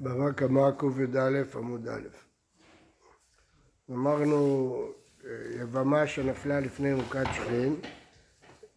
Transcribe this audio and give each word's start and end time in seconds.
בבא 0.00 0.32
קמא 0.32 0.70
קי"א 0.78 1.42
עמוד 1.54 1.88
א'. 1.88 2.08
אמרנו, 3.90 4.76
יבמה 5.60 6.06
שנפלה 6.06 6.60
לפני 6.60 6.94
מוכת 6.94 7.24
שכין, 7.32 7.76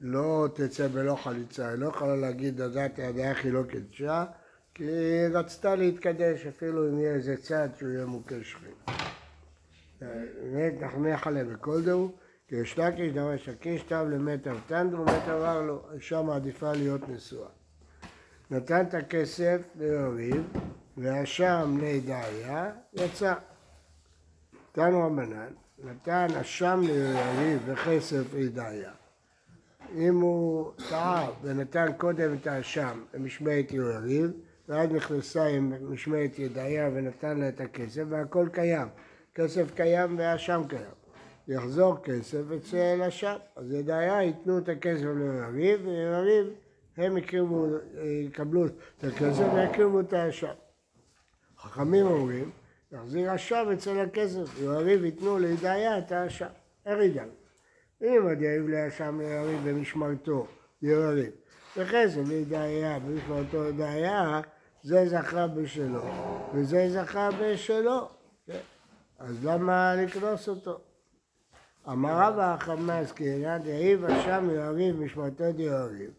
לא 0.01 0.47
תצא 0.53 0.87
בלא 0.87 1.15
חליצה, 1.15 1.67
היא 1.69 1.75
לא 1.75 1.87
יכולה 1.87 2.15
להגיד 2.15 2.61
דדת 2.61 2.97
ידיה 2.97 3.33
היא 3.43 3.53
לא 3.53 3.63
קידשה, 3.63 4.25
כי 4.73 4.83
היא 4.83 5.27
רצתה 5.33 5.75
להתקדש 5.75 6.45
אפילו 6.45 6.89
אם 6.89 6.99
יהיה 6.99 7.13
איזה 7.13 7.37
צד 7.37 7.69
שהוא 7.77 7.89
יהיה 7.89 8.05
מוכה 8.05 8.35
שכין. 8.43 8.95
באמת 10.01 10.81
נחמך 10.81 11.27
עליה 11.27 11.43
בכל 11.43 11.81
דהו, 11.81 12.11
כי 12.47 12.55
יש 12.55 12.79
לקיש 12.79 13.13
דרש 13.13 13.49
הקיש 13.49 13.83
תב 13.83 14.05
למת 14.09 14.47
אבטנדרו 14.47 15.05
מת 15.05 15.27
עבר 15.27 15.61
לו, 15.61 15.85
האישה 15.91 16.21
מעדיפה 16.21 16.71
להיות 16.71 17.09
נשואה. 17.09 17.49
נתן 18.51 18.85
את 18.85 18.93
הכסף 18.93 19.61
ליריב 19.75 20.43
והשם 20.97 21.77
לידעיה, 21.81 22.71
יצא. 22.93 23.33
תנו 24.71 25.05
רבנן, 25.05 25.53
נתן 25.83 26.27
אשם 26.41 26.81
ליריב 26.83 27.61
וכסף 27.65 28.33
לידעיה. 28.33 28.91
אם 29.95 30.19
הוא 30.19 30.71
טעה 30.89 31.29
ונתן 31.41 31.85
קודם 31.97 32.33
את 32.33 32.47
האשם 32.47 33.03
למשמעת 33.13 33.71
יריב, 33.71 34.31
ואז 34.69 34.91
נכנסה 34.91 35.45
עם 35.45 35.73
משמעת 35.93 36.39
ידעיה 36.39 36.89
ונתן 36.93 37.39
לה 37.39 37.49
את 37.49 37.61
הכסף, 37.61 38.03
והכל 38.09 38.47
קיים. 38.51 38.87
כסף 39.35 39.71
קיים 39.75 40.17
והאשם 40.17 40.61
קיים. 40.69 40.91
יחזור 41.47 41.97
כסף 42.03 42.41
אצל 42.57 43.01
אשם. 43.07 43.35
אז 43.55 43.71
ידעיה 43.71 44.23
ייתנו 44.23 44.57
את 44.57 44.69
הכסף 44.69 45.03
ליריב, 45.03 45.87
ויריב 45.87 46.47
הם 46.97 47.17
יקבלו 47.17 48.65
את 48.65 49.03
הכסף 49.03 49.43
ויקריבו 49.53 49.99
את 49.99 50.13
האשם. 50.13 50.53
חכמים 51.59 52.05
אומרים, 52.05 52.51
יחזיר 52.91 53.35
אשם 53.35 53.69
אצל 53.73 53.99
הכסף, 53.99 54.59
יריב 54.61 55.03
ייתנו 55.03 55.39
לידעיה 55.39 55.97
את 55.97 56.11
האשם. 56.11 56.47
איך 56.85 56.99
ידענו? 56.99 57.31
אם 58.01 58.21
עוד 58.23 58.41
יריב 58.41 58.67
לאשם 58.67 59.19
ליריב 59.21 59.69
במשמרתו, 59.69 60.47
יריב, 60.81 61.31
וכסף 61.77 62.21
לידעיה 62.27 62.99
במשמרתו 62.99 63.63
לידעיה, 63.63 64.41
זה 64.83 65.07
זכה 65.07 65.47
בשלו, 65.47 66.01
וזה 66.53 66.89
זכה 66.89 67.29
בשלו. 67.41 68.09
כן? 68.47 68.59
אז 69.19 69.45
למה 69.45 69.95
לקנוס 69.95 70.49
אותו? 70.49 70.79
אמר 71.87 72.19
רבא 72.21 72.55
חמאס 72.59 73.11
כי 73.11 73.31
אינה 73.33 73.57
דהיב 73.57 74.05
אשם 74.05 74.49
יריב 74.55 74.95
משמרתו 74.95 75.51
דיריב, 75.51 76.11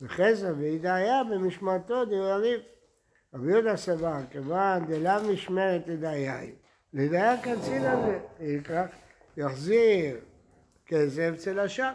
וכסף 0.00 0.50
וידעיה 0.58 1.24
במשמרתו 1.24 2.04
דיריב. 2.04 2.60
רבי 3.34 3.52
יהודה 3.52 3.76
סבר, 3.76 4.16
כיוון 4.30 4.86
דלאו 4.86 5.32
משמרת 5.32 5.88
לדייי, 5.88 6.54
לדייר 6.92 7.36
קצין 7.36 7.84
הזה, 7.84 8.18
יקרח, 8.40 8.90
יחזיר 9.36 10.16
כסף 10.86 11.30
אצל 11.34 11.58
השם. 11.58 11.92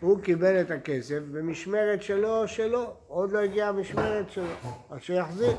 הוא 0.00 0.20
קיבל 0.20 0.60
את 0.60 0.70
הכסף 0.70 1.18
במשמרת 1.32 2.02
שלו 2.02 2.48
שלו, 2.48 2.96
עוד 3.06 3.32
לא 3.32 3.38
הגיעה 3.38 3.68
המשמרת 3.68 4.30
שלו, 4.30 4.46
אז 4.90 5.00
שיחזיר. 5.00 5.56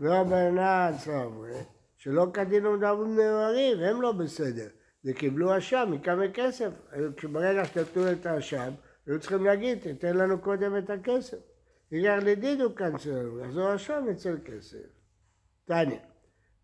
ורבנן 0.00 0.92
סברי, 0.98 1.60
שלא 1.96 2.26
כדין 2.34 2.66
ומדברים 2.66 3.16
נאמרים, 3.16 3.78
הם 3.78 4.02
לא 4.02 4.12
בסדר. 4.12 4.66
זה 5.02 5.12
קיבלו 5.12 5.58
אשם 5.58 5.88
מכמה 5.92 6.24
כסף. 6.34 6.70
ברגע 7.32 7.64
שנתנו 7.64 8.12
את 8.12 8.26
האשם, 8.26 8.72
היו 9.06 9.20
צריכים 9.20 9.44
להגיד, 9.44 9.78
תתן 9.78 10.16
לנו 10.16 10.38
קודם 10.38 10.76
את 10.78 10.90
הכסף. 10.90 11.38
הגיע 11.94 12.16
לדידו 12.16 12.74
כאן 12.74 12.98
שלנו, 12.98 13.40
יחזור 13.40 13.68
השם 13.68 14.04
אצל 14.12 14.36
כסף. 14.44 14.86
תניא, 15.64 15.98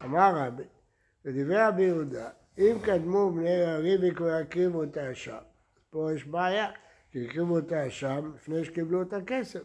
אמר 0.02 0.32
רבי, 0.36 0.62
ודברי 1.24 1.56
רבי 1.56 1.82
יהודה, 1.82 2.30
אם 2.58 2.76
קדמו 2.82 3.32
בני 3.32 3.50
יריב 3.50 4.00
וכבר 4.02 4.40
יקריבו 4.40 4.82
את 4.82 4.96
האשם, 4.96 5.38
פה 5.90 6.10
יש 6.14 6.24
בעיה, 6.24 6.70
כי 7.10 7.26
הקריבו 7.26 7.58
את 7.58 7.72
האשם 7.72 8.32
לפני 8.34 8.64
שקיבלו 8.64 9.02
את 9.02 9.12
הכסף. 9.12 9.62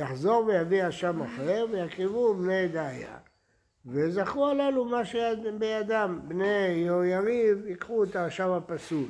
יחזור 0.00 0.44
ויביא 0.44 0.88
אשם 0.88 1.22
אחר 1.22 1.66
ויקריבו 1.72 2.34
בני 2.34 2.68
דעיה. 2.68 3.18
וזכו 3.86 4.48
הללו 4.48 4.84
מה 4.84 5.04
שבידם, 5.04 6.20
בני 6.28 6.68
יריב 7.04 7.66
ייקחו 7.66 8.04
את 8.04 8.16
האשם 8.16 8.50
הפסול. 8.50 9.08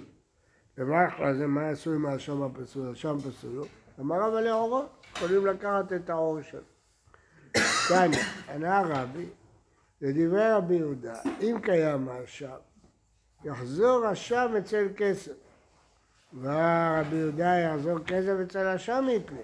ומה 0.79 1.09
אחרי 1.09 1.35
זה, 1.35 1.47
מה 1.47 1.63
יעשו 1.63 1.95
עם 1.95 2.07
האשם 2.07 2.43
הפסול? 2.43 2.89
האשם 2.89 3.19
פסול, 3.19 3.67
אמר 4.01 4.17
רבא 4.21 4.41
לאורו, 4.41 4.85
יכולים 5.17 5.47
לקחת 5.47 5.93
את 5.93 6.11
האור 6.11 6.43
שלו. 6.43 6.61
תניא, 7.89 8.23
ענה 8.55 8.83
רבי, 8.83 9.29
לדברי 10.01 10.53
רבי 10.53 10.75
יהודה, 10.75 11.15
אם 11.41 11.59
קיים 11.63 12.09
האשם, 12.09 12.57
יחזור 13.45 14.13
אשם 14.13 14.55
אצל 14.59 14.87
כסף. 14.97 15.33
ורבי 16.41 17.17
יהודה 17.17 17.59
יחזור 17.59 17.99
כסף 17.99 18.35
אצל 18.43 18.67
אשם 18.67 19.07
יתלה. 19.11 19.39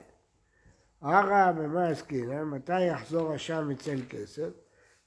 הרע 1.02 1.52
במה 1.52 1.88
עסקינן, 1.88 2.42
מתי 2.42 2.82
יחזור 2.82 3.34
אשם 3.34 3.70
אצל 3.70 3.98
כסף? 4.08 4.48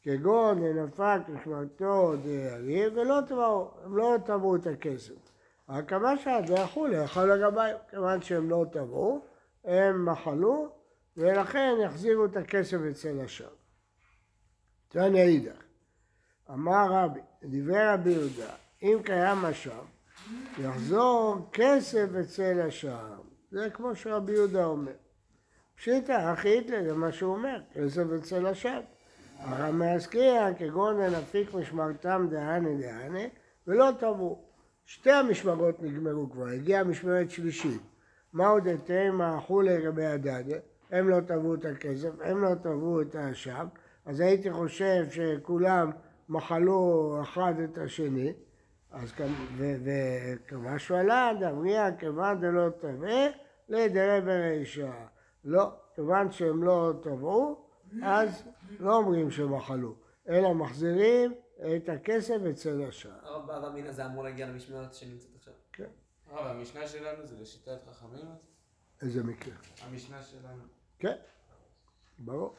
כגון 0.04 0.62
דנפק 0.62 1.20
משמעתו 1.30 2.14
דיריב 2.24 2.98
ולא 2.98 3.20
תבעו, 3.28 3.72
הם 3.84 3.98
לא 3.98 4.16
תבעו 4.26 4.56
את 4.56 4.68
הכסף. 4.68 5.14
רק 5.70 5.90
כמה 5.90 6.18
שעה 6.18 6.48
זה 6.48 6.54
יחול, 6.54 6.94
יכול 6.94 7.34
לגבי, 7.34 7.70
כיוון 7.90 8.22
שהם 8.22 8.50
לא 8.50 8.66
תבעו, 8.72 9.22
הם 9.66 10.06
מחלו, 10.06 10.70
ולכן 11.18 11.76
יחזירו 11.84 12.26
את 12.26 12.38
הכסף 12.38 12.78
אצל 12.92 13.20
השם. 13.20 13.46
תניא 14.88 15.22
אידך, 15.22 15.64
אמר 16.50 16.88
רבי, 16.92 17.20
דברי 17.44 17.88
רבי 17.88 18.12
יהודה, 18.12 18.54
אם 18.84 18.98
קיים 19.04 19.46
אשם, 19.46 19.84
יחזור 20.60 21.50
כסף 21.54 22.08
אצל 22.22 22.62
השם. 22.62 23.18
זה 23.52 23.70
כמו 23.74 23.96
שרבי 23.96 24.34
יהודה 24.34 24.66
אומר. 24.66 24.92
פשיטא, 25.76 26.34
אחי 26.34 26.50
היטלר, 26.50 26.84
זה 26.84 26.94
מה 26.94 27.12
שהוא 27.12 27.34
אומר, 27.36 27.60
כסף 27.74 28.04
אצל 28.20 28.46
השם. 28.46 28.80
הרמי 29.40 29.90
הזכייה, 29.90 30.54
כגון 30.54 31.02
הנפיק 31.02 31.54
משמרתם 31.54 32.28
דהנה 32.30 32.70
דהנה, 32.82 33.24
ולא 33.68 33.92
תבעו. 34.00 34.46
שתי 34.86 35.12
המשמרות 35.12 35.82
נגמרו 35.82 36.30
כבר, 36.32 36.48
הגיעה 36.48 36.84
משמרת 36.84 37.32
שלישית. 37.32 37.82
מה 38.36 38.48
עוד 38.48 38.68
אתם 38.68 39.22
האחו 39.22 39.62
לגבי 39.62 40.06
הדדה? 40.06 40.58
הם 40.92 41.10
לא 41.10 41.20
תבעו 41.20 41.56
את 41.56 41.66
הכסף, 41.66 42.10
הם 42.24 42.42
לא 42.44 42.56
תבעו 42.56 43.02
את 43.02 43.16
האשם, 43.16 43.68
אז 44.06 44.20
הייתי 44.20 44.52
חושב 44.52 45.06
שכולם 45.10 45.92
מחלו 46.30 47.18
אחד 47.22 47.54
את 47.64 47.78
השני, 47.78 48.34
אז 48.92 49.14
וכמה 49.58 50.80
שואלד, 50.80 51.44
אמריה 51.44 51.98
כיוון 51.98 52.40
דלא 52.40 52.70
תבעה, 52.70 53.28
לדרי 53.70 54.22
ברישה. 54.22 54.94
לא, 55.44 55.72
כיוון 55.96 56.32
שהם 56.32 56.64
לא 56.64 56.94
תבעו, 57.02 57.66
אז 58.04 58.44
לא 58.80 58.98
אומרים 58.98 59.32
שמחלו, 59.32 59.96
אלא 60.30 60.54
מחזירים 60.54 61.34
את 61.76 61.90
הכסף 61.90 62.38
אצל 62.50 62.82
השאר. 62.88 63.12
הרב 63.24 63.48
באב 63.48 63.64
אמינא 63.64 63.92
זה 63.92 64.06
אמור 64.06 64.24
להגיע 64.24 64.48
למשמרת 64.48 64.94
שנמצאת 64.94 65.36
עכשיו. 65.36 65.54
כן. 65.74 66.05
הרב, 66.28 66.46
המשנה 66.58 66.88
שלנו 66.88 67.26
זה 67.26 67.42
לשיטת 67.42 67.80
חכמים? 67.92 68.26
איזה 69.02 69.24
מקרה? 69.24 69.54
המשנה 69.82 70.24
שלנו. 70.24 70.64
כן, 71.00 71.16
ברור. 72.20 72.56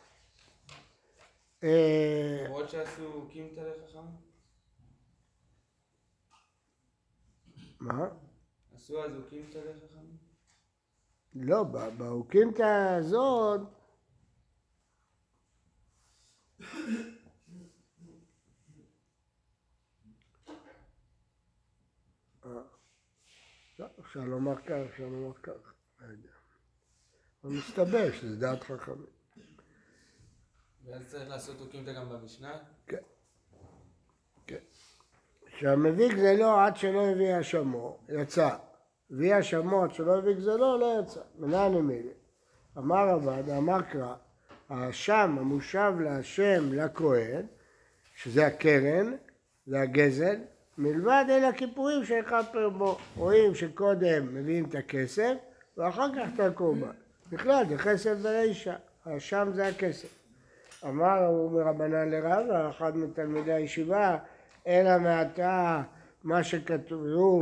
אה, 1.62 2.44
למרות 2.46 2.70
שעשו 2.70 3.28
קימתא 3.30 3.60
לחכמים? 3.60 4.16
מה? 7.80 8.08
עשו 8.74 9.04
אז 9.04 9.12
קימתא 9.28 9.58
לחכמים? 9.58 10.16
לא, 11.34 11.64
באוקימתא 11.98 12.96
הזאת... 12.98 13.60
אה, 22.44 22.50
לא, 23.78 23.86
אפשר 24.16 24.28
לומר 24.28 24.56
כך, 24.56 24.74
אפשר 24.90 25.04
לומר 25.04 25.32
כך, 25.42 25.52
לא 26.00 26.06
יודע. 26.06 26.28
אבל 27.44 27.52
מסתבר 27.52 28.12
שזה 28.12 28.36
דעת 28.36 28.62
חכמים. 28.62 29.06
ואז 30.84 31.06
צריך 31.06 31.28
לעשות 31.28 31.70
קימתא 31.70 31.92
גם 31.92 32.08
במשנה? 32.08 32.58
כן. 32.86 32.96
כן. 34.46 34.58
שהמביק 35.58 36.16
זה 36.16 36.34
לא 36.38 36.64
עד 36.64 36.76
שלא 36.76 37.06
הביא 37.06 37.40
אשמו, 37.40 37.98
יצא. 38.08 38.56
הביא 39.10 39.38
אשמו 39.38 39.84
עד 39.84 39.94
שלא 39.94 40.18
הביא 40.18 40.34
גזלו, 40.34 40.78
לא 40.78 41.00
יצא. 41.02 41.20
מנהל 41.38 41.72
נמילי. 41.72 42.12
אמר 42.78 43.08
רבד, 43.08 43.50
אמר 43.50 43.82
קרא, 43.82 44.14
האשם 44.68 45.36
המושב 45.40 45.92
להשם 46.00 46.72
לכהן, 46.72 47.46
שזה 48.14 48.46
הקרן, 48.46 49.16
זה 49.66 49.80
הגזל, 49.80 50.36
מלבד 50.78 51.24
אלה 51.28 51.48
הכיפורים 51.48 52.04
שיכפר 52.04 52.68
בו. 52.68 52.98
רואים 53.16 53.54
שקודם 53.54 54.34
מביאים 54.34 54.64
את 54.64 54.74
הכסף, 54.74 55.34
ואחר 55.76 56.08
כך 56.16 56.28
את 56.34 56.40
הקורבן. 56.40 56.90
בכלל 57.32 57.64
זה 57.68 57.78
כסף 57.78 58.14
ורישה, 58.22 58.74
האשם 59.04 59.48
זה 59.54 59.66
הכסף. 59.66 60.08
אמר 60.84 61.26
הוא 61.26 61.52
מרבנן 61.52 62.08
לרבה, 62.08 62.70
אחד 62.70 62.96
מתלמידי 62.96 63.52
הישיבה, 63.52 64.16
אלא 64.66 64.98
מעתה 64.98 65.82
מה 66.24 66.44
שכתבו 66.44 67.40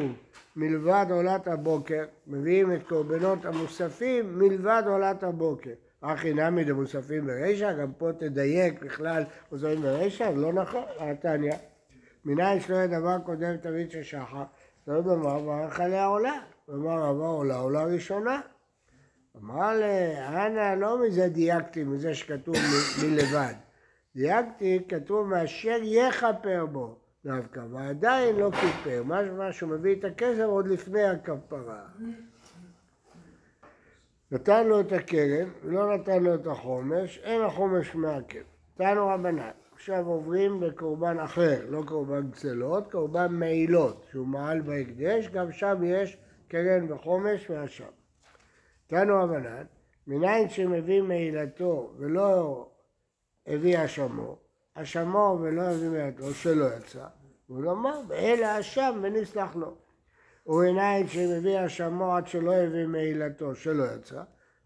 מלבד 0.56 1.06
עולת 1.10 1.46
הבוקר, 1.48 2.04
מביאים 2.26 2.72
את 2.72 2.82
קורבנות 2.88 3.44
המוספים 3.44 4.38
מלבד 4.38 4.82
עולת 4.86 5.22
הבוקר. 5.22 5.70
הכי 6.02 6.34
נמי 6.34 6.64
דמוספים 6.64 7.26
ברישא, 7.26 7.72
גם 7.72 7.92
פה 7.98 8.10
תדייק 8.18 8.82
בכלל 8.82 9.22
מוספים 9.52 9.82
ברישא, 9.82 10.32
לא 10.36 10.52
נכון, 10.52 10.84
התניא. 10.98 11.54
מנין 12.24 12.60
שלא 12.60 12.76
יהיה 12.76 12.86
דבר 12.86 13.18
קודם 13.18 13.56
תמיד 13.56 13.90
של 13.90 14.02
שחר, 14.02 14.44
לא 14.86 15.00
במר 15.00 15.38
ברך 15.38 15.80
עליה 15.80 16.04
עולה, 16.04 16.38
אמר 16.70 17.02
רבה 17.02 17.26
עולה 17.26 17.56
עולה 17.56 17.84
ראשונה. 17.84 18.40
אמר 19.36 19.72
לי, 19.72 20.18
אנא 20.28 20.74
לא 20.74 21.02
מזה 21.02 21.28
דייקתי, 21.28 21.84
מזה 21.84 22.14
שכתוב 22.14 22.56
מלבד. 23.02 23.54
דייקתי, 24.16 24.84
כתוב 24.88 25.28
מאשר 25.28 25.76
יכפר 25.82 26.66
בו 26.66 26.98
דווקא, 27.24 27.60
ועדיין 27.70 28.36
לא 28.36 28.50
כיפר, 28.50 29.02
משמע 29.04 29.52
שהוא 29.52 29.70
מביא 29.70 29.96
את 29.96 30.04
הכסף 30.04 30.44
עוד 30.44 30.68
לפני 30.68 31.04
הכפרה. 31.04 31.82
נתן 34.32 34.66
לו 34.66 34.80
את 34.80 34.92
הקרן, 34.92 35.48
לא 35.62 35.94
נתן 35.94 36.22
לו 36.22 36.34
את 36.34 36.46
החומש, 36.46 37.18
אין 37.18 37.42
החומש 37.42 37.94
מעכב. 37.94 38.42
תנו 38.74 39.08
רבנן, 39.08 39.50
עכשיו 39.84 40.06
עוברים 40.06 40.62
לקורבן 40.62 41.18
אחר, 41.18 41.60
לא 41.68 41.82
קורבן 41.86 42.30
גזלות, 42.30 42.92
קורבן 42.92 43.32
מעילות, 43.32 44.06
שהוא 44.10 44.26
מעל 44.26 44.60
בהקדש, 44.60 45.28
גם 45.28 45.52
שם 45.52 45.82
יש 45.84 46.16
קרן 46.48 46.92
וחומש 46.92 47.50
מהשם. 47.50 47.84
תנו 48.86 49.22
רבנן, 49.22 49.64
מניין 50.06 50.48
שמביא 50.48 51.02
מעילתו 51.02 51.92
ולא 51.96 52.68
הביא 53.46 53.84
אשמו, 53.84 54.38
אשמו 54.74 55.38
ולא 55.40 55.62
הביא 55.62 55.88
מעילתו 55.88 56.34
שלא 56.34 56.66
יצא, 56.76 57.06
הוא 57.46 57.62
לומר, 57.62 58.00
באלה 58.08 58.56
האשם 58.56 58.98
ונסלח 59.02 59.56
לו. 59.56 59.74
ומניין 60.46 61.08
שמביא 61.08 61.66
אשמו 61.66 62.16
עד 62.16 62.26
שלא 62.26 62.54
הביא 62.54 62.86
מעילתו 62.86 63.54
שלא 63.54 63.84
יצא, 63.96 64.22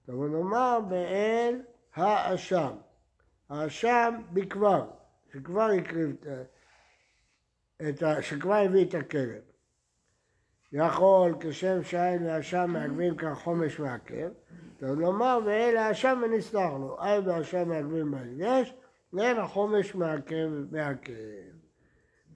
הוא 0.07 0.29
נאמר 0.29 0.79
באל 0.89 1.61
האשם. 1.95 2.71
האשם 3.51 4.15
בכבר, 4.33 4.98
שכבר 5.33 5.71
הקריב 5.79 6.17
את 7.89 8.03
ה-. 8.03 8.23
שכבר 8.23 8.55
הביא 8.55 8.85
את 8.85 8.95
הקרן. 8.95 9.41
יכול 10.73 11.35
כשם 11.41 11.83
שאין 11.83 12.27
לאשם 12.27 12.71
מעכבים 12.73 13.17
כחומש 13.17 13.81
מעכב, 13.81 14.31
טוב 14.79 15.01
לומר 15.01 15.39
ואל 15.47 15.77
האשם 15.77 16.23
ונסלח 16.25 16.71
לו, 16.73 16.97
אין 17.05 17.25
באשם 17.25 17.69
מעכבים 17.69 18.11
בהקדש, 18.11 18.75
ואין 19.13 19.39
החומש 19.39 19.95
מעכב 19.95 20.49
מעכב. 20.71 21.13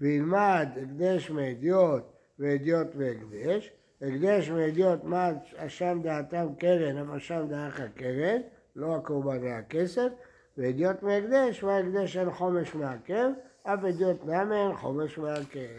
וילמד 0.00 0.68
הקדש 0.82 1.30
מאדיוט 1.30 2.02
ואדיוט 2.38 2.86
והקדש, 2.96 3.72
הקדש 4.02 4.50
מאדיוט 4.50 5.04
מה 5.04 5.30
אשם 5.56 6.00
דעתם 6.02 6.46
קרן, 6.58 6.98
אף 6.98 7.16
אשם 7.16 7.46
דעך 7.48 7.80
קרן, 7.94 8.40
לא 8.76 8.96
הקורבן 8.96 9.42
היה 9.42 9.62
ואדיוט 10.58 11.02
מהקדש, 11.02 11.62
וההקדש 11.62 12.16
אין 12.16 12.30
חומש 12.30 12.74
מעכב, 12.74 13.30
אף 13.62 13.84
אדיוט 13.84 14.24
נמי 14.24 14.56
אין 14.56 14.76
חומש 14.76 15.18
מעכב. 15.18 15.78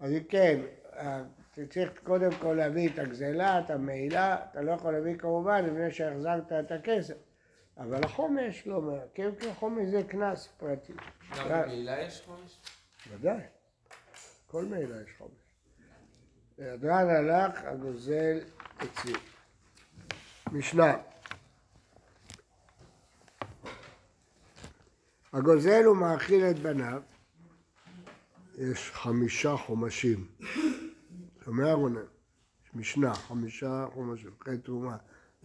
אז 0.00 0.12
אם 0.12 0.22
כן, 0.28 0.60
אה, 0.96 1.22
אתה 1.52 1.66
צריך 1.66 1.90
קודם 2.04 2.30
כל 2.40 2.52
להביא 2.52 2.88
את 2.88 2.98
הגזלה, 2.98 3.60
את 3.60 3.70
המעילה, 3.70 4.36
אתה 4.50 4.62
לא 4.62 4.72
יכול 4.72 4.92
להביא 4.92 5.16
כמובן 5.16 5.64
לפני 5.64 5.90
שהחזרת 5.90 6.52
את 6.52 6.72
הכסף. 6.72 7.14
אבל 7.78 8.04
החומש 8.04 8.66
לא 8.66 8.80
מעכב, 8.80 9.32
כי 9.40 9.50
החומש 9.50 9.86
זה 9.86 10.02
קנס 10.02 10.48
פרטי. 10.56 10.92
גם. 10.92 11.60
בקהילה 11.62 12.00
יש 12.00 12.22
חומש? 12.26 12.58
ודאי, 13.10 13.40
כל 14.46 14.64
מעילה 14.64 14.96
יש 15.02 15.10
חומש. 15.18 15.32
הדרן 16.58 17.08
הלך, 17.10 17.64
הגוזל 17.64 18.40
הציל. 18.80 19.16
משנה. 20.52 21.11
הגוזל 25.32 25.84
הוא 25.84 25.96
מאכיל 25.96 26.44
את 26.44 26.58
בניו, 26.58 27.02
יש 28.58 28.90
חמישה 28.90 29.56
חומשים. 29.56 30.26
שומע 31.44 31.72
רונן? 31.72 32.04
משנה, 32.74 33.14
חמישה 33.14 33.86
חומשים, 33.94 34.30
אחרי 34.42 34.58
תרומה, 34.58 34.96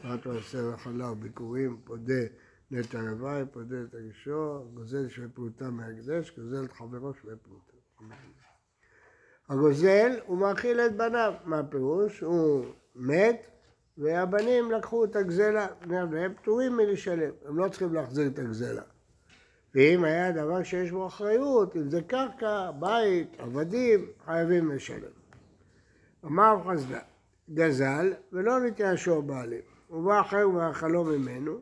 פרט 0.01 0.27
ועשר 0.27 0.71
וחלב, 0.73 1.13
ביקורים, 1.19 1.81
פודה 1.83 2.23
נטע 2.71 2.99
רוואי, 3.01 3.43
פודה 3.51 3.75
את 3.89 3.95
הגישור, 3.95 4.71
גוזל 4.73 5.09
שווה 5.09 5.27
פרוטה 5.29 5.69
מהקדש, 5.69 6.31
גוזל 6.37 6.65
את 6.65 6.71
חברו 6.71 7.13
שווה 7.13 7.35
פרוטה. 7.35 7.73
הגוזל 9.49 10.19
הוא 10.25 10.37
מאכיל 10.37 10.79
את 10.79 10.97
בניו, 10.97 11.33
מה 11.45 11.59
הפירוש? 11.59 12.21
הוא 12.21 12.65
מת 12.95 13.47
והבנים 13.97 14.71
לקחו 14.71 15.05
את 15.05 15.15
הגזלה, 15.15 15.67
הבנים 15.81 16.33
פטורים 16.33 16.77
מלשלם, 16.77 17.31
הם 17.45 17.57
לא 17.57 17.69
צריכים 17.69 17.93
להחזיר 17.93 18.27
את 18.27 18.39
הגזלה. 18.39 18.83
ואם 19.77 20.03
היה 20.03 20.31
דבר 20.31 20.63
שיש 20.63 20.91
בו 20.91 21.07
אחריות, 21.07 21.75
אם 21.75 21.89
זה 21.89 22.01
קרקע, 22.01 22.71
בית, 22.79 23.39
עבדים, 23.39 24.05
חייבים 24.25 24.71
לשלם. 24.71 25.11
אמר 26.25 26.55
חסדה, 26.65 26.99
גזל 27.53 28.13
ולא 28.33 28.59
נתייאשו 28.59 29.17
הבעלים. 29.17 29.61
הוא 29.87 30.03
בא 30.05 30.21
אחר 30.21 30.49
ואכלו 30.49 31.03
ממנו, 31.03 31.59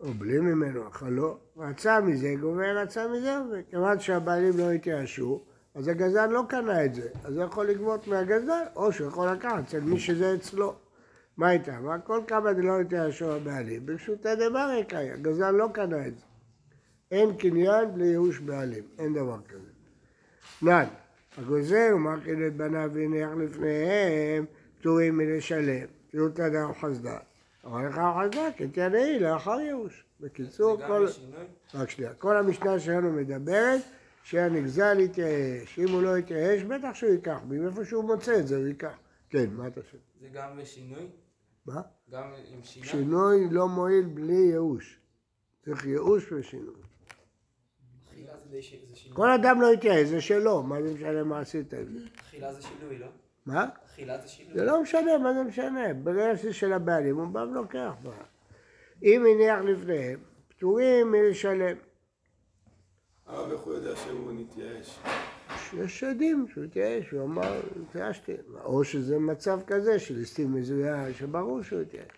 או 0.00 0.12
בלי 0.18 0.38
ממנו 0.38 0.88
אכלו, 0.88 1.38
רצה 1.56 2.00
מזה 2.00 2.34
גובה, 2.40 2.72
רצה 2.72 3.08
מזה, 3.08 3.38
וכיוון 3.52 4.00
שהבעלים 4.00 4.52
לא 4.58 4.70
התייאשו, 4.70 5.40
אז 5.74 5.88
הגזל 5.88 6.26
לא 6.26 6.42
קנה 6.48 6.84
את 6.84 6.94
זה, 6.94 7.08
אז 7.24 7.36
הוא 7.36 7.44
יכול 7.44 7.66
לגבות 7.66 8.08
מהגזל, 8.08 8.64
או 8.76 8.92
שהוא 8.92 9.08
יכול 9.08 9.28
לקחת 9.28 9.64
אצל 9.64 9.80
מי 9.80 10.00
שזה 10.00 10.34
אצלו. 10.34 10.74
מה 11.36 11.50
איתה? 11.50 11.78
כל 12.04 12.20
כמה 12.26 12.52
דלא 12.52 12.80
התייאשו 12.80 13.32
הבעלים? 13.32 13.86
ברשות 13.86 14.26
הדבר 14.26 14.70
יקאי, 14.80 15.10
הגזל 15.10 15.50
לא 15.50 15.68
קנה 15.72 16.06
את 16.06 16.18
זה. 16.18 16.25
אין 17.10 17.36
קניין 17.36 17.94
בלי 17.94 18.06
ייאוש 18.06 18.38
בעלים, 18.38 18.84
אין 18.98 19.14
דבר 19.14 19.38
כזה. 19.48 19.70
נן, 20.62 20.86
הגוזל 21.38 21.94
ומאכיל 21.94 22.46
את 22.46 22.56
בניו 22.56 22.90
והניח 22.94 23.30
לפניהם, 23.38 24.44
פטורים 24.78 25.16
מלשלם, 25.16 25.86
פטרות 26.08 26.40
אדם 26.40 26.72
חסדה. 26.80 27.18
אבל 27.64 27.88
לך 27.88 28.00
חסדה, 28.20 28.48
כתנאי 28.56 29.18
לאחר 29.20 29.60
ייאוש. 29.60 30.04
בקיצור, 30.20 30.76
כל... 30.86 31.06
רק 31.74 31.90
שנייה. 31.90 32.14
כל 32.14 32.36
המשנה 32.36 32.78
שלנו 32.78 33.12
מדברת 33.12 33.80
שהנגזל 34.22 35.00
יתייאש. 35.00 35.78
אם 35.78 35.88
הוא 35.88 36.02
לא 36.02 36.18
יתייאש, 36.18 36.62
בטח 36.62 36.94
שהוא 36.94 37.10
ייקח. 37.10 37.38
מאיפה 37.48 37.84
שהוא 37.84 38.04
מוצא 38.04 38.38
את 38.38 38.46
זה, 38.46 38.56
הוא 38.56 38.66
ייקח. 38.66 38.98
כן, 39.30 39.50
מה 39.52 39.66
אתה 39.66 39.80
שואל? 39.90 40.00
זה 40.20 40.28
גם 40.32 40.56
בשינוי? 40.56 41.06
מה? 41.66 41.80
גם 42.10 42.32
עם 42.52 42.62
שינה? 42.62 42.86
שינוי 42.86 43.48
לא 43.50 43.68
מועיל 43.68 44.04
בלי 44.04 44.34
ייאוש. 44.34 44.98
צריך 45.64 45.86
ייאוש 45.86 46.32
ושינוי. 46.32 46.74
זה 48.50 48.62
שינוי. 48.62 48.86
כל 49.14 49.30
אדם 49.30 49.60
לא 49.60 49.72
יתייאש, 49.72 50.08
זה 50.08 50.20
שלו. 50.20 50.62
מה 50.62 50.82
זה 50.82 50.94
משנה 50.94 51.24
מה 51.24 51.40
עשית 51.40 51.74
עם 51.74 51.98
זה? 51.98 52.06
אכילה 52.20 52.52
זה 52.52 52.62
שינוי, 52.62 52.98
לא? 52.98 53.06
מה? 53.46 53.66
אכילה 53.86 54.18
זה 54.18 54.28
שינוי. 54.28 54.54
זה 54.54 54.64
לא 54.64 54.82
משנה, 54.82 55.18
מה 55.18 55.34
זה 55.34 55.42
משנה? 55.42 55.94
ברגע 55.94 56.36
שזה 56.36 56.52
של 56.52 56.72
הבעלים, 56.72 57.16
הוא 57.16 57.28
בא 57.28 57.38
ולוקח 57.38 57.92
בה. 58.02 58.10
אם 59.02 59.24
הניח 59.26 59.60
לפניהם, 59.60 60.20
פטורים 60.48 61.12
מלשלם. 61.12 61.76
הרב 63.26 63.52
איך 63.52 63.60
הוא 63.60 63.74
יודע 63.74 63.96
שהוא 63.96 64.32
נתייאש? 64.32 64.98
יש 65.78 66.04
עדים 66.04 66.46
שהוא 66.52 66.64
התייאש, 66.64 67.10
הוא 67.10 67.24
אמר, 67.24 67.60
התייאשתי. 67.88 68.32
או 68.64 68.84
שזה 68.84 69.18
מצב 69.18 69.60
כזה 69.66 69.98
של 69.98 70.14
ליסטים 70.14 70.54
מזוהה, 70.54 71.14
שברור 71.14 71.62
שהוא 71.62 71.80
התייאש. 71.80 72.08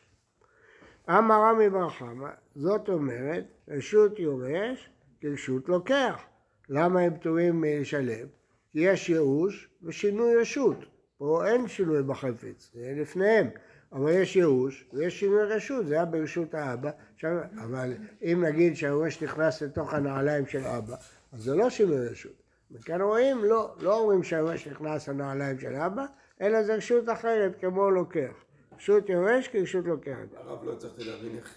אמר 1.08 1.34
רמי 1.34 1.70
בר 1.70 1.88
חמא, 1.88 2.28
זאת 2.56 2.88
אומרת, 2.88 3.44
רשות 3.68 4.18
יורש 4.18 4.90
כרשות 5.20 5.68
לוקח. 5.68 6.20
למה 6.68 7.00
הם 7.00 7.14
פטורים 7.14 7.60
מלשלם? 7.60 8.26
כי 8.72 8.80
יש 8.80 9.08
ייאוש 9.08 9.68
ושינוי 9.82 10.36
רשות. 10.36 10.78
פה 11.18 11.46
אין 11.46 11.68
שינוי 11.68 12.02
בחפץ, 12.02 12.70
זה 12.74 12.94
לפניהם. 12.96 13.48
אבל 13.92 14.12
יש 14.12 14.36
ייאוש 14.36 14.88
ויש 14.92 15.20
שינוי 15.20 15.42
רשות, 15.42 15.86
זה 15.86 15.94
היה 15.94 16.04
ברשות 16.04 16.54
האבא. 16.54 16.90
עכשיו, 17.14 17.38
אבל 17.64 17.94
אם 18.22 18.44
נגיד 18.44 18.76
שהיורש 18.76 19.22
נכנס 19.22 19.62
לתוך 19.62 19.94
הנעליים 19.94 20.46
של 20.46 20.64
אבא, 20.64 20.96
אז 21.32 21.42
זה 21.42 21.54
לא 21.54 21.70
שינוי 21.70 22.08
רשות. 22.08 22.32
וכאן 22.70 23.00
רואים, 23.00 23.44
לא, 23.44 23.74
לא 23.80 23.98
אומרים 23.98 24.22
שהיורש 24.22 24.68
נכנס 24.68 25.08
לנעליים 25.08 25.60
של 25.60 25.74
אבא, 25.74 26.04
אלא 26.40 26.62
זה 26.62 26.74
רשות 26.74 27.08
אחרת 27.08 27.60
כמו 27.60 27.90
לוקח. 27.90 28.44
רשות 28.76 29.08
יורש 29.08 29.48
כרשות 29.48 29.84
לוקח. 29.84 30.16
הרב 30.36 30.64
לא 30.64 30.72
הצלחתי 30.72 31.04
להבין 31.04 31.36
איך 31.36 31.54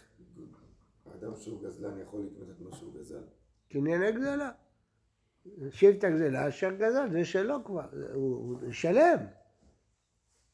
האדם 1.06 1.36
שהוא 1.36 1.64
גזלן 1.64 2.00
יכול 2.02 2.22
לקנות 2.22 2.50
את 2.50 2.62
מה 2.62 2.76
שהוא 2.76 2.94
גזל. 3.00 3.22
קנייני 3.72 4.12
גזלה. 4.12 4.52
שבט 5.72 6.04
הגזלה 6.04 6.48
אשר 6.48 6.72
גזל, 6.72 7.10
זה 7.12 7.26
שלו 7.26 7.64
כבר, 7.64 7.86
הוא 8.14 8.36
הוא 8.36 8.70
ישלם. 8.70 9.18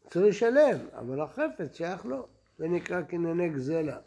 צריך 0.10 0.26
לשלם, 0.26 0.80
אבל 0.94 1.22
החפץ 1.22 1.78
שייך 1.78 2.06
לו, 2.06 2.28
זה 2.58 2.68
נקרא 2.68 3.02
קנייני 3.02 3.50
גזלה. 3.50 4.00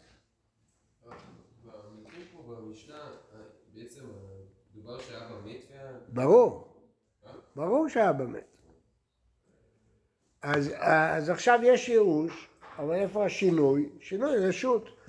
במקרים 1.05 2.25
כמו 2.31 2.43
במשנה, 2.43 2.95
אה, 2.95 3.39
בעצם 3.73 4.01
אה, 4.01 4.15
דובר 4.73 4.99
שאבא 4.99 5.35
מת. 5.45 5.71
ברור, 6.07 6.67
ברור 7.55 7.89
שאבא 7.89 8.25
מת. 8.25 8.47
אז, 10.41 10.73
אז 10.77 11.29
עכשיו 11.29 11.59
יש 11.63 11.89
ייאוש, 11.89 12.49
אבל 12.77 12.95
איפה 12.95 13.25
השינוי? 13.25 13.89
שינוי 13.99 14.37
רשות. 14.37 15.00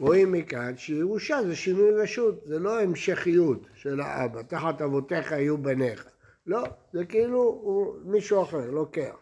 רואים 0.00 0.32
מכאן 0.32 0.76
שירושה 0.76 1.38
זה 1.46 1.56
שינוי 1.56 1.90
רשות, 1.90 2.42
זה 2.44 2.58
לא 2.58 2.80
המשכיות 2.80 3.66
של 3.74 4.00
האבא, 4.00 4.42
תחת 4.42 4.82
אבותיך 4.82 5.32
יהיו 5.32 5.58
בניך. 5.58 6.06
לא, 6.46 6.64
זה 6.92 7.04
כאילו 7.04 7.38
הוא 7.38 7.94
מישהו 8.04 8.42
אחר, 8.42 8.70
לוקח. 8.70 9.16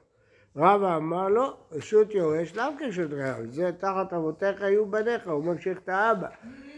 רבא 0.56 0.97
אמר 0.97 1.28
לו, 1.28 1.56
רשות 1.73 2.14
יורש 2.14 2.56
לאו 2.56 2.64
כרשות 2.78 3.11
רעיון, 3.12 3.50
זה 3.50 3.71
תחת 3.78 4.12
אבותיך 4.12 4.61
יהיו 4.61 4.87
בניך, 4.87 5.28
הוא 5.28 5.45
ממשיך 5.45 5.78
את 5.78 5.88
האבא. 5.88 6.28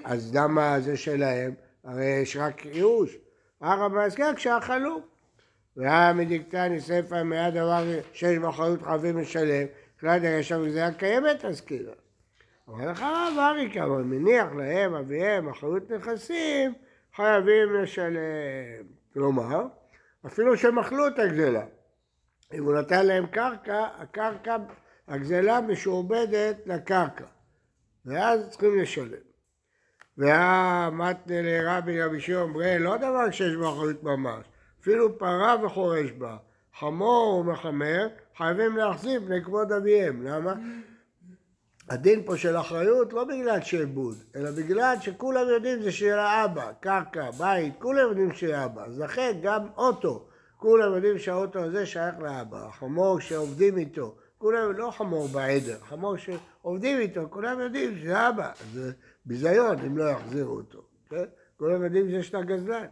אז 0.05 0.37
למה 0.37 0.81
זה 0.81 0.97
שלהם? 0.97 1.55
הרי 1.85 2.05
יש 2.05 2.37
רק 2.37 2.67
ייאוש. 2.67 3.17
הרב 3.61 3.93
מסגר 3.93 4.35
כשאכלו. 4.35 5.01
והיה 5.77 6.13
מדיקתני 6.13 6.81
ספר 6.81 7.23
מיד 7.23 7.55
דבר 7.55 7.85
שיש 8.13 8.39
באחריות 8.39 8.83
חייבים 8.83 9.19
לשלם, 9.19 9.67
כלל 10.01 10.19
דרשם 10.19 10.67
גזירה 10.67 10.93
קיימת 10.93 11.45
אז 11.45 11.61
כאילו. 11.61 11.93
אבל 12.69 12.89
הרב 12.89 13.39
אריק 13.39 13.77
אמר, 13.77 13.97
מניח 13.97 14.47
להם 14.53 14.95
אביהם 14.95 15.49
אחריות 15.49 15.91
נכסים, 15.91 16.75
חייבים 17.17 17.75
לשלם. 17.75 18.85
כלומר, 19.15 19.67
אפילו 20.27 20.57
שהם 20.57 20.79
אכלו 20.79 21.07
את 21.07 21.19
הגזלה. 21.19 21.65
אם 22.55 22.65
הוא 22.65 22.75
נתן 22.75 23.07
להם 23.07 23.27
קרקע, 23.27 23.87
הקרקע, 23.99 24.57
הגזלה 25.09 25.61
משועבדת 25.61 26.57
לקרקע. 26.67 27.25
ואז 28.07 28.49
צריכים 28.51 28.79
לשלם. 28.79 29.29
והמתנה 30.19 31.43
לרבי 31.43 32.03
רבי 32.03 32.21
שמעון 32.21 32.53
ברי, 32.53 32.79
לא 32.79 32.97
דבר 32.97 33.31
שיש 33.31 33.57
בו 33.57 33.69
אחריות 33.69 34.03
ממש. 34.03 34.47
אפילו 34.81 35.19
פרה 35.19 35.57
וחורש 35.65 36.11
בה, 36.11 36.37
חמור 36.79 37.39
ומחמר, 37.39 38.09
חייבים 38.37 38.77
להחזיר 38.77 39.21
בני 39.21 39.45
כבוד 39.45 39.73
אביהם. 39.73 40.23
למה? 40.23 40.55
הדין 41.91 42.23
פה 42.27 42.37
של 42.37 42.57
אחריות 42.57 43.13
לא 43.13 43.25
בגלל 43.25 43.63
שעבוד, 43.63 44.17
אלא 44.37 44.51
בגלל 44.51 44.97
שכולם 45.01 45.49
יודעים 45.49 45.83
זה 45.83 45.93
של 45.93 46.19
האבא, 46.19 46.73
קרקע, 46.81 47.31
בית, 47.31 47.75
כולם 47.79 48.09
יודעים 48.09 48.33
של 48.33 48.55
האבא. 48.55 48.85
אז 48.85 48.99
לכן 49.01 49.39
גם 49.43 49.67
אוטו, 49.77 50.29
כולם 50.57 50.95
יודעים 50.95 51.19
שהאוטו 51.19 51.59
הזה 51.59 51.87
שייך 51.87 52.15
לאבא. 52.19 52.67
החמור 52.67 53.21
שעובדים 53.21 53.79
איתו, 53.79 54.17
כולם, 54.39 54.73
לא 54.73 54.91
חמור 54.91 55.29
בעדר, 55.29 55.79
חמור 55.81 56.17
שעובדים 56.17 56.99
איתו, 56.99 57.21
כולם 57.31 57.61
יודעים 57.61 57.99
שזה 57.99 58.29
אבא. 58.29 58.53
זה 58.73 58.93
ביזיון 59.25 59.79
אם 59.79 59.99
לא 59.99 60.11
יחזירו 60.11 60.57
אותו. 60.57 60.83
כן? 61.11 61.25
כולם 61.57 61.85
יודעים 61.85 62.09
שיש 62.11 62.35
לה 62.35 62.43
גזלן. 62.43 62.87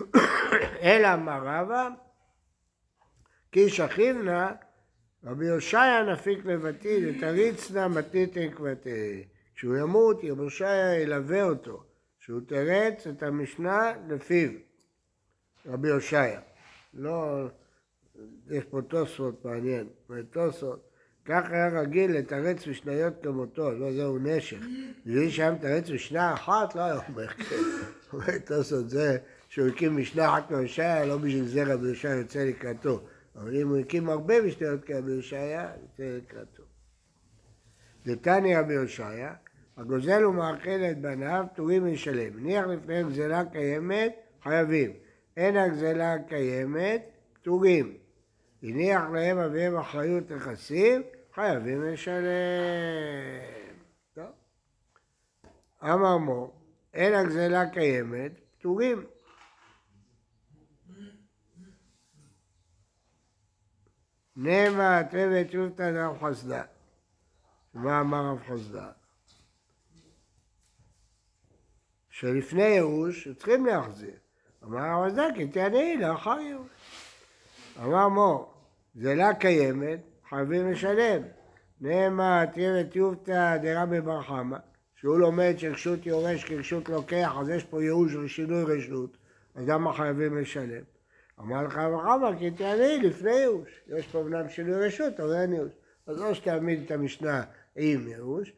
אלא 0.82 1.14
אמר 1.14 1.40
רבא, 1.44 1.88
כי 3.52 3.68
שכיבנה, 3.68 4.52
רבי 5.26 5.48
הושעיה 5.48 6.02
נפיק 6.12 6.46
לבתי, 6.46 7.04
ותריץ 7.06 7.70
נא 7.70 7.88
מתית 7.88 8.36
עקבתי. 8.36 9.24
כשהוא 9.54 9.76
ימות, 9.76 10.16
רבי 10.24 10.42
הושעיה 10.42 11.00
ילווה 11.00 11.42
אותו, 11.42 11.84
שהוא 12.18 12.40
תרץ 12.46 13.06
את 13.06 13.22
המשנה 13.22 13.92
לפיו, 14.08 14.50
רבי 15.66 15.90
הושעיה. 15.90 16.40
לא, 16.94 17.46
יש 18.50 18.64
פה 18.64 18.80
תוספות 18.82 19.44
מעניין, 19.44 19.86
תוספות, 20.30 20.88
כך 21.24 21.50
היה 21.50 21.80
רגיל 21.80 22.12
לתרץ 22.12 22.66
משניות 22.66 23.14
כמותו, 23.22 23.70
לא 23.70 23.92
זהו 23.92 24.18
נשך. 24.18 24.58
בשביל 25.06 25.30
שהיה 25.30 25.52
מתרץ 25.52 25.90
משנה 25.90 26.34
אחת, 26.34 26.74
לא 26.74 26.80
היה 26.80 26.98
אומר 27.08 27.26
כן. 27.28 27.56
תוספות 28.46 28.90
זה 28.90 29.18
שהוא 29.48 29.68
הקים 29.68 29.96
משנה 29.96 30.28
אחת 30.28 30.50
מהושעיה, 30.50 31.06
לא 31.06 31.16
בשביל 31.16 31.44
זה 31.44 31.74
רבי 31.74 31.88
יושעיה 31.88 32.16
יוצא 32.16 32.44
לקראתו. 32.44 33.00
אבל 33.36 33.56
אם 33.56 33.68
הוא 33.68 33.78
הקים 33.78 34.08
הרבה 34.08 34.42
משניות 34.42 34.84
כרבי 34.84 35.10
יושעיה, 35.10 35.72
יוצא 35.82 36.02
לקראתו. 36.02 36.62
דתני 38.06 38.56
רבי 38.56 38.74
יושעיה, 38.74 39.34
הגוזל 39.76 40.26
ומאכל 40.26 40.80
את 40.90 41.00
בניו, 41.00 41.44
פטורים 41.52 41.86
לשלם. 41.86 42.38
הניח 42.38 42.66
לפניהם 42.66 43.08
גזלה 43.08 43.44
קיימת, 43.44 44.14
חייבים. 44.42 44.92
אין 45.36 45.56
הגזלה 45.56 46.14
קיימת, 46.28 47.02
פטורים. 47.32 47.96
הניח 48.62 49.02
להם 49.14 49.38
אביהם 49.38 49.76
אחריות 49.76 50.30
נכסים, 50.30 51.02
חייבים 51.34 51.82
לשלם. 51.82 52.24
טוב. 54.14 54.26
אמר 55.82 56.18
מור, 56.18 56.54
אין 56.94 57.14
הגזלה 57.14 57.70
קיימת, 57.70 58.32
פטורים. 58.58 59.04
נמה 64.36 65.02
תבת 65.10 65.50
שופטא 65.50 65.92
דרב 65.92 66.22
חסדה. 66.22 66.62
מה 67.74 68.00
אמר 68.00 68.30
רב 68.30 68.42
חסדה? 68.48 68.90
שלפני 72.10 72.62
ייאוש 72.62 73.28
צריכים 73.28 73.66
להחזיר. 73.66 74.14
אמר 74.64 74.78
הרב 74.78 75.08
חסדה 75.08 75.26
כי 75.34 75.48
תענה 75.48 75.94
לאחר 76.00 76.40
ייאוש. 76.40 76.68
אמר 77.78 78.08
מור, 78.08 78.54
גזלה 78.96 79.34
קיימת, 79.34 80.00
חייבים 80.28 80.70
לשלם. 80.70 81.22
נאמר 81.80 82.46
תיבת 82.46 82.96
יופתא 82.96 83.56
דרבי 83.56 84.00
בר 84.00 84.22
חמא, 84.22 84.58
שהוא 84.96 85.18
לומד 85.18 85.54
שרשות 85.58 86.06
יורש 86.06 86.44
כרשות 86.44 86.88
לוקח, 86.88 87.32
אז 87.40 87.48
יש 87.48 87.64
פה 87.64 87.82
ייאוש 87.82 88.14
ושינוי 88.14 88.64
רשות, 88.64 89.16
אז 89.54 89.68
למה 89.68 89.92
חייבים 89.92 90.38
לשלם? 90.38 90.82
אמר 91.40 91.62
לך 91.62 91.80
וחמא 91.94 92.38
כי 92.38 92.50
תענה 92.50 92.96
לפני 93.02 93.30
ייאוש. 93.30 93.80
יש 93.86 94.06
פה 94.06 94.20
אמנם 94.20 94.48
שינוי 94.48 94.86
רשות, 94.86 95.20
אבל 95.20 95.34
אין 95.34 95.52
ייאוש. 95.52 95.72
אז 96.06 96.22
או 96.22 96.34
שתעמיד 96.34 96.82
את 96.84 96.90
המשנה 96.90 97.44
עם 97.76 98.08
ייאוש, 98.08 98.52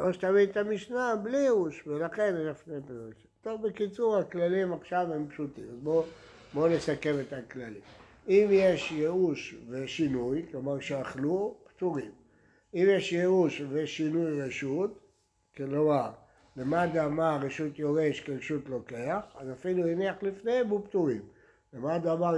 או 0.00 0.12
שתעמיד 0.12 0.48
את 0.48 0.56
המשנה 0.56 1.16
בלי 1.22 1.38
ייאוש, 1.38 1.86
ולכן 1.86 2.34
לפני 2.34 2.74
פירוש. 2.86 3.26
טוב, 3.42 3.66
בקיצור, 3.66 4.16
הכללים 4.16 4.72
עכשיו 4.72 5.12
הם 5.14 5.28
פשוטים, 5.28 5.64
אז 5.72 5.78
בואו 5.82 6.04
בוא 6.54 6.68
נסכם 6.68 7.14
את 7.20 7.32
הכללים. 7.32 7.80
אם 8.28 8.48
יש 8.50 8.92
ייאוש 8.92 9.54
ושינוי, 9.68 10.46
כלומר 10.50 10.80
שאכלו, 10.80 11.54
פטורים. 11.64 12.10
אם 12.74 12.86
יש 12.88 13.12
ייאוש 13.12 13.62
ושינוי 13.70 14.42
רשות, 14.42 14.98
כלומר, 15.56 16.10
למד 16.56 16.96
אמר 16.96 17.38
רשות 17.42 17.78
יורש 17.78 18.20
כרשות 18.20 18.68
לוקח, 18.68 19.20
אז 19.34 19.52
אפילו 19.52 19.86
הניח 19.86 20.22
לפניהם 20.22 20.68
הוא 20.68 20.84
פטורים. 20.84 21.22
למד 21.72 22.06
אמר 22.06 22.34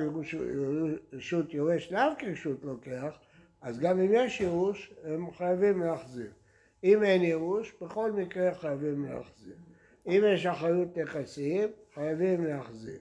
רשות 1.13 1.55
יורש 1.55 1.93
לאו 1.93 2.13
כרשות 2.19 2.65
לוקח, 2.65 3.19
אז 3.61 3.79
גם 3.79 4.01
אם 4.01 4.11
יש 4.13 4.41
ייאוש, 4.41 4.95
הם 5.05 5.31
חייבים 5.31 5.83
להחזיר. 5.83 6.31
אם 6.85 7.03
אין 7.03 7.23
ייאוש, 7.23 7.75
בכל 7.81 8.13
מקרה 8.13 8.55
חייבים 8.55 9.05
להחזיר. 9.05 9.57
אם 10.07 10.23
יש 10.35 10.47
אחריות 10.47 10.99
נכסים, 10.99 11.69
חייבים 11.95 12.45
להחזיר. 12.45 12.99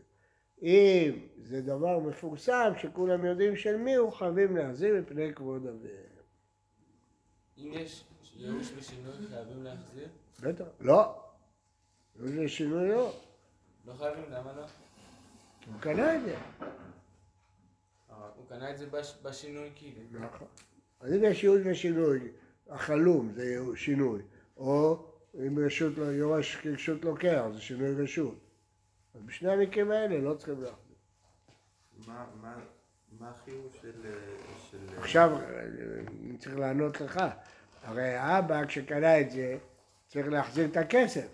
אם 0.62 1.12
זה 1.38 1.62
דבר 1.62 2.00
מפורסם 2.00 2.72
שכולם 2.78 3.26
יודעים 3.26 3.56
של 3.56 3.78
מי 3.78 3.96
הוא, 3.96 4.12
חייבים 4.12 4.58
להחזיר 4.58 4.96
מפני 5.02 5.34
כבוד 5.34 5.68
אביהם. 5.68 6.20
אם 7.58 7.72
יש 7.74 8.04
ייאוש 8.36 8.72
ושינוי 8.78 9.14
חייבים 9.30 9.64
להחזיר? 9.64 10.08
בטח. 10.42 10.66
לא. 10.80 11.24
ייאוש 12.16 12.32
ושינוי 12.38 12.90
לא. 12.90 13.14
לא 13.86 13.94
חייבים, 13.94 14.24
למה 14.32 14.54
לא? 14.54 14.66
הוא 15.74 15.82
קנה 15.82 16.16
את 16.16 16.22
זה. 16.22 16.36
אה, 16.36 16.66
הוא 18.36 18.46
קנה 18.50 18.72
את 18.72 18.78
זה 18.78 18.86
בש- 18.88 19.18
בשינוי 19.24 19.70
כאילו. 19.76 20.02
נכון. 20.20 20.48
אז 21.00 21.14
אם 21.14 21.24
יש 21.24 21.44
ייאוש 21.44 21.62
ושינוי, 21.66 22.32
החלום 22.70 23.32
זה 23.36 23.56
שינוי, 23.76 24.22
או 24.58 25.06
אם 25.48 25.60
רשות 25.66 25.98
לא, 25.98 26.04
יורש 26.04 26.56
כרשות 26.56 27.06
לוקח, 27.06 27.44
זה 27.54 27.62
שינוי 27.62 28.04
רשות. 28.04 28.36
אז 29.16 29.22
בשני 29.22 29.52
המקרים 29.52 29.92
האלה 29.92 30.18
לא 30.22 30.34
צריכים 30.34 30.62
להחזיר. 30.62 30.96
מה, 32.08 32.26
מה, 32.42 32.56
מה 33.20 33.30
החיוב 33.30 33.76
של... 33.82 33.92
של... 34.72 34.78
עכשיו, 34.98 35.38
אני 36.24 36.38
צריך 36.38 36.58
לענות 36.58 37.02
לך. 37.02 37.20
הרי 37.84 38.16
האבא, 38.16 38.66
כשקנה 38.66 39.22
את 39.22 39.32
זה, 39.32 39.58
צריך 40.08 40.28
להחזיר 40.28 40.66
את 40.72 40.78
הכסף. 40.78 41.28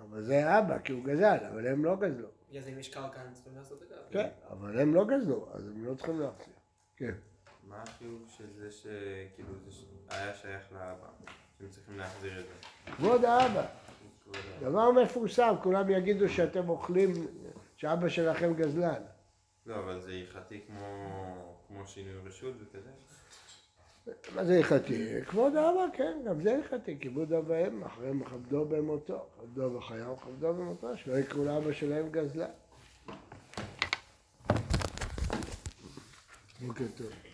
אבל 0.00 0.22
זה 0.22 0.48
האבא, 0.48 0.78
כי 0.78 0.92
הוא 0.92 1.04
גזל, 1.04 1.36
אבל 1.52 1.66
הם 1.66 1.84
לא 1.84 1.96
גזלו. 1.96 2.28
אז 2.58 2.68
אם 2.68 2.78
יש 2.78 2.88
קרקע 2.88 3.20
הם 3.20 3.32
צריכים 3.32 3.56
לעשות 3.56 3.82
את 3.82 3.88
זה. 3.88 3.94
כן, 4.10 4.28
אבל 4.50 4.80
הם 4.80 4.94
לא 4.94 5.04
גזלו, 5.04 5.48
אז 5.52 5.68
הם 5.68 5.84
לא 5.84 5.94
צריכים 5.94 6.20
להחזיר. 6.20 6.54
כן. 6.96 7.14
מה 7.68 7.82
החיוב 7.82 8.28
של 8.28 8.52
זה 8.52 8.70
שכאילו 8.70 9.54
זה 9.68 9.70
היה 10.08 10.34
שייך 10.34 10.72
לאבא? 10.72 11.08
שהם 11.58 11.68
צריכים 11.68 11.98
להחזיר 11.98 12.40
את 12.40 12.44
זה. 12.44 12.52
כבוד 12.96 13.24
האבא. 13.24 13.66
דבר 14.60 14.90
מפורסם, 14.90 15.54
כולם 15.62 15.90
יגידו 15.90 16.28
שאתם 16.28 16.68
אוכלים, 16.68 17.12
שאבא 17.76 18.08
שלכם 18.08 18.54
גזלן. 18.54 19.02
לא, 19.66 19.78
אבל 19.78 20.00
זה 20.00 20.12
הלכתי 20.12 20.60
כמו 20.66 21.86
שינוי 21.86 22.14
רשות 22.24 22.54
וכזה? 22.60 22.90
מה 24.34 24.44
זה 24.44 24.56
הלכתי? 24.56 25.24
כבוד 25.26 25.56
האבא, 25.56 25.86
כן, 25.96 26.18
גם 26.26 26.40
זה 26.40 26.54
הלכתי, 26.54 26.98
כיבוד 27.00 27.32
אב 27.32 27.44
ואם, 27.46 27.84
אחריהם 27.84 28.18
מכבדו 28.18 28.64
במותו, 28.64 29.26
כבדו 29.40 29.70
בחייו, 29.70 30.16
כבדו 30.16 30.54
במותו, 30.54 30.96
שלא 30.96 31.18
יקראו 31.18 31.44
לאבא 31.44 31.72
שלהם 31.72 32.08
גזלה. 32.10 32.46
בוקר 36.60 36.84
טוב. 36.96 37.31